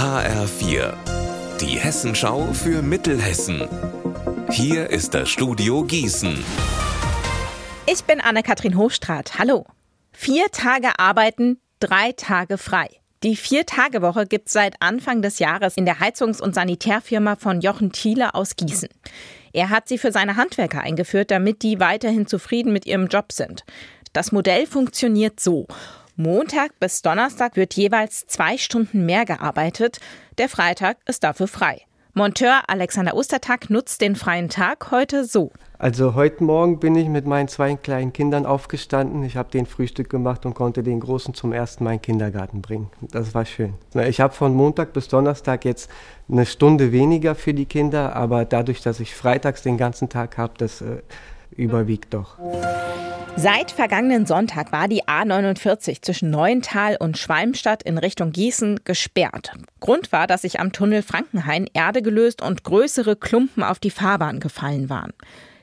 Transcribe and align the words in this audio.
HR4, 0.00 0.94
die 1.60 1.78
Hessenschau 1.78 2.54
für 2.54 2.80
Mittelhessen. 2.80 3.68
Hier 4.50 4.88
ist 4.88 5.12
das 5.12 5.28
Studio 5.28 5.84
Gießen. 5.84 6.42
Ich 7.84 8.02
bin 8.04 8.18
Anne-Kathrin 8.18 8.78
Hochstrat. 8.78 9.38
Hallo. 9.38 9.66
Vier 10.10 10.46
Tage 10.52 10.98
arbeiten, 10.98 11.60
drei 11.80 12.12
Tage 12.12 12.56
frei. 12.56 12.88
Die 13.22 13.36
Vier-Tage-Woche 13.36 14.24
gibt 14.24 14.46
es 14.46 14.54
seit 14.54 14.76
Anfang 14.80 15.20
des 15.20 15.38
Jahres 15.38 15.76
in 15.76 15.84
der 15.84 16.00
Heizungs- 16.00 16.40
und 16.40 16.54
Sanitärfirma 16.54 17.36
von 17.36 17.60
Jochen 17.60 17.92
Thiele 17.92 18.34
aus 18.34 18.56
Gießen. 18.56 18.88
Er 19.52 19.68
hat 19.68 19.86
sie 19.86 19.98
für 19.98 20.12
seine 20.12 20.36
Handwerker 20.36 20.80
eingeführt, 20.80 21.30
damit 21.30 21.62
die 21.62 21.78
weiterhin 21.78 22.26
zufrieden 22.26 22.72
mit 22.72 22.86
ihrem 22.86 23.08
Job 23.08 23.32
sind. 23.32 23.64
Das 24.14 24.32
Modell 24.32 24.66
funktioniert 24.66 25.40
so. 25.40 25.66
Montag 26.22 26.78
bis 26.78 27.00
Donnerstag 27.00 27.56
wird 27.56 27.72
jeweils 27.72 28.26
zwei 28.26 28.58
Stunden 28.58 29.06
mehr 29.06 29.24
gearbeitet. 29.24 30.00
Der 30.36 30.50
Freitag 30.50 30.98
ist 31.06 31.24
dafür 31.24 31.48
frei. 31.48 31.80
Monteur 32.12 32.60
Alexander 32.66 33.14
Ostertag 33.14 33.70
nutzt 33.70 34.02
den 34.02 34.16
freien 34.16 34.50
Tag 34.50 34.90
heute 34.90 35.24
so. 35.24 35.50
Also 35.78 36.14
heute 36.14 36.44
Morgen 36.44 36.78
bin 36.78 36.94
ich 36.94 37.08
mit 37.08 37.24
meinen 37.26 37.48
zwei 37.48 37.74
kleinen 37.76 38.12
Kindern 38.12 38.44
aufgestanden. 38.44 39.22
Ich 39.22 39.38
habe 39.38 39.50
den 39.50 39.64
Frühstück 39.64 40.10
gemacht 40.10 40.44
und 40.44 40.52
konnte 40.52 40.82
den 40.82 41.00
Großen 41.00 41.32
zum 41.32 41.54
ersten 41.54 41.84
Mal 41.84 41.92
in 41.92 41.96
den 41.96 42.02
Kindergarten 42.02 42.60
bringen. 42.60 42.90
Das 43.00 43.34
war 43.34 43.46
schön. 43.46 43.72
Ich 43.94 44.20
habe 44.20 44.34
von 44.34 44.54
Montag 44.54 44.92
bis 44.92 45.08
Donnerstag 45.08 45.64
jetzt 45.64 45.90
eine 46.30 46.44
Stunde 46.44 46.92
weniger 46.92 47.34
für 47.34 47.54
die 47.54 47.64
Kinder, 47.64 48.14
aber 48.14 48.44
dadurch, 48.44 48.82
dass 48.82 49.00
ich 49.00 49.14
freitags 49.14 49.62
den 49.62 49.78
ganzen 49.78 50.10
Tag 50.10 50.36
habe, 50.36 50.52
das 50.58 50.82
äh, 50.82 50.98
überwiegt 51.56 52.12
doch. 52.12 52.36
Seit 53.36 53.70
vergangenen 53.70 54.26
Sonntag 54.26 54.72
war 54.72 54.86
die 54.86 55.04
A49 55.04 56.02
zwischen 56.02 56.30
Neuental 56.30 56.96
und 56.98 57.16
Schwalmstadt 57.16 57.82
in 57.82 57.96
Richtung 57.96 58.32
Gießen 58.32 58.80
gesperrt. 58.84 59.52
Grund 59.80 60.12
war, 60.12 60.26
dass 60.26 60.42
sich 60.42 60.60
am 60.60 60.72
Tunnel 60.72 61.02
Frankenhain 61.02 61.66
Erde 61.72 62.02
gelöst 62.02 62.42
und 62.42 62.64
größere 62.64 63.16
Klumpen 63.16 63.62
auf 63.62 63.78
die 63.78 63.90
Fahrbahn 63.90 64.40
gefallen 64.40 64.90
waren. 64.90 65.12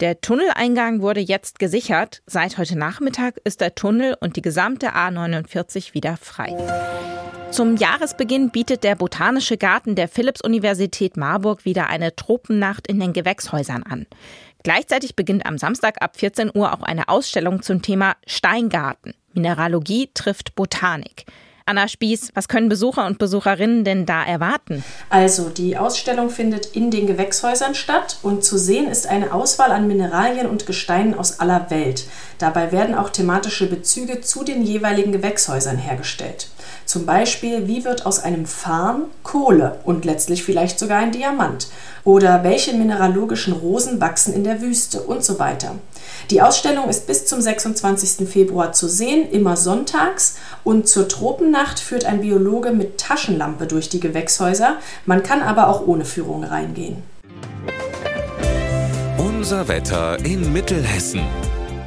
Der 0.00 0.20
Tunneleingang 0.20 1.00
wurde 1.00 1.18
jetzt 1.18 1.58
gesichert. 1.58 2.22
Seit 2.24 2.56
heute 2.56 2.78
Nachmittag 2.78 3.36
ist 3.42 3.60
der 3.60 3.74
Tunnel 3.74 4.16
und 4.20 4.36
die 4.36 4.42
gesamte 4.42 4.94
A49 4.94 5.92
wieder 5.92 6.16
frei. 6.16 6.56
Zum 7.50 7.76
Jahresbeginn 7.76 8.50
bietet 8.50 8.84
der 8.84 8.94
Botanische 8.94 9.56
Garten 9.56 9.96
der 9.96 10.06
Philipps-Universität 10.06 11.16
Marburg 11.16 11.64
wieder 11.64 11.88
eine 11.88 12.14
Tropennacht 12.14 12.86
in 12.86 13.00
den 13.00 13.12
Gewächshäusern 13.12 13.82
an. 13.82 14.06
Gleichzeitig 14.62 15.16
beginnt 15.16 15.44
am 15.46 15.58
Samstag 15.58 16.00
ab 16.00 16.16
14 16.16 16.52
Uhr 16.54 16.72
auch 16.72 16.82
eine 16.82 17.08
Ausstellung 17.08 17.62
zum 17.62 17.82
Thema 17.82 18.14
Steingarten. 18.24 19.14
Mineralogie 19.32 20.10
trifft 20.14 20.54
Botanik. 20.54 21.26
Anna 21.68 21.86
Spieß, 21.86 22.30
was 22.34 22.48
können 22.48 22.70
Besucher 22.70 23.04
und 23.06 23.18
Besucherinnen 23.18 23.84
denn 23.84 24.06
da 24.06 24.24
erwarten? 24.24 24.82
Also, 25.10 25.50
die 25.50 25.76
Ausstellung 25.76 26.30
findet 26.30 26.74
in 26.74 26.90
den 26.90 27.06
Gewächshäusern 27.06 27.74
statt 27.74 28.18
und 28.22 28.42
zu 28.42 28.56
sehen 28.56 28.88
ist 28.88 29.06
eine 29.06 29.34
Auswahl 29.34 29.70
an 29.72 29.86
Mineralien 29.86 30.46
und 30.46 30.64
Gesteinen 30.64 31.12
aus 31.12 31.40
aller 31.40 31.70
Welt. 31.70 32.06
Dabei 32.38 32.72
werden 32.72 32.94
auch 32.94 33.10
thematische 33.10 33.68
Bezüge 33.68 34.22
zu 34.22 34.44
den 34.44 34.62
jeweiligen 34.62 35.12
Gewächshäusern 35.12 35.76
hergestellt. 35.76 36.48
Zum 36.86 37.04
Beispiel, 37.04 37.66
wie 37.68 37.84
wird 37.84 38.06
aus 38.06 38.20
einem 38.20 38.46
Farn 38.46 39.04
Kohle 39.22 39.78
und 39.84 40.06
letztlich 40.06 40.42
vielleicht 40.42 40.78
sogar 40.78 40.98
ein 41.00 41.12
Diamant? 41.12 41.68
Oder 42.04 42.44
welche 42.44 42.72
mineralogischen 42.72 43.52
Rosen 43.52 44.00
wachsen 44.00 44.32
in 44.32 44.42
der 44.42 44.62
Wüste 44.62 45.02
und 45.02 45.22
so 45.22 45.38
weiter. 45.38 45.74
Die 46.30 46.40
Ausstellung 46.40 46.88
ist 46.88 47.06
bis 47.06 47.26
zum 47.26 47.42
26. 47.42 48.26
Februar 48.26 48.72
zu 48.72 48.88
sehen, 48.88 49.30
immer 49.30 49.56
sonntags. 49.56 50.36
Und 50.64 50.88
zur 50.88 51.08
Tropennacht 51.08 51.57
führt 51.80 52.04
ein 52.04 52.20
Biologe 52.20 52.70
mit 52.70 52.98
Taschenlampe 52.98 53.66
durch 53.66 53.88
die 53.88 53.98
Gewächshäuser. 53.98 54.76
Man 55.06 55.22
kann 55.22 55.42
aber 55.42 55.68
auch 55.68 55.86
ohne 55.86 56.04
Führung 56.04 56.44
reingehen. 56.44 57.02
Unser 59.18 59.66
Wetter 59.66 60.24
in 60.24 60.52
Mittelhessen. 60.52 61.22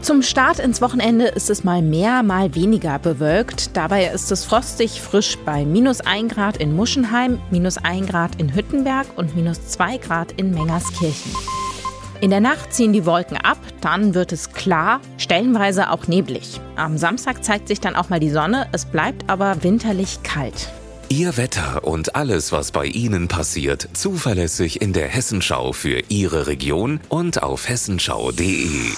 Zum 0.00 0.22
Start 0.22 0.58
ins 0.58 0.80
Wochenende 0.80 1.26
ist 1.26 1.50
es 1.50 1.64
mal 1.64 1.82
mehr, 1.82 2.22
mal 2.22 2.54
weniger 2.54 2.98
bewölkt. 2.98 3.76
Dabei 3.76 4.06
ist 4.06 4.32
es 4.32 4.44
frostig 4.44 5.02
frisch 5.02 5.36
bei 5.44 5.66
minus 5.66 6.00
1 6.00 6.32
Grad 6.32 6.56
in 6.56 6.74
Muschenheim, 6.74 7.38
minus 7.50 7.76
1 7.76 8.08
Grad 8.08 8.36
in 8.40 8.54
Hüttenberg 8.54 9.06
und 9.16 9.36
minus 9.36 9.66
2 9.68 9.98
Grad 9.98 10.32
in 10.32 10.52
Mengerskirchen. 10.52 11.32
In 12.20 12.30
der 12.30 12.40
Nacht 12.40 12.72
ziehen 12.72 12.92
die 12.92 13.06
Wolken 13.06 13.36
ab, 13.36 13.58
dann 13.80 14.14
wird 14.14 14.32
es 14.32 14.52
klar, 14.52 15.00
stellenweise 15.28 15.90
auch 15.90 16.06
neblig. 16.06 16.58
Am 16.76 16.96
Samstag 16.96 17.44
zeigt 17.44 17.68
sich 17.68 17.80
dann 17.80 17.96
auch 17.96 18.08
mal 18.08 18.18
die 18.18 18.30
Sonne, 18.30 18.66
es 18.72 18.86
bleibt 18.86 19.28
aber 19.28 19.62
winterlich 19.62 20.22
kalt. 20.22 20.70
Ihr 21.10 21.36
Wetter 21.36 21.84
und 21.84 22.16
alles, 22.16 22.50
was 22.50 22.72
bei 22.72 22.86
Ihnen 22.86 23.28
passiert, 23.28 23.90
zuverlässig 23.92 24.80
in 24.80 24.94
der 24.94 25.08
Hessenschau 25.08 25.74
für 25.74 26.02
Ihre 26.08 26.46
Region 26.46 27.00
und 27.10 27.42
auf 27.42 27.68
hessenschau.de. 27.68 28.92